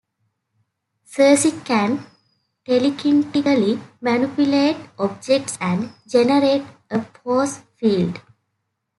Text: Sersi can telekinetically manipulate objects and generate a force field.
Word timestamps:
Sersi 1.07 1.63
can 1.63 2.07
telekinetically 2.65 3.79
manipulate 4.01 4.77
objects 4.97 5.59
and 5.61 5.91
generate 6.07 6.63
a 6.89 7.03
force 7.03 7.59
field. 7.75 8.19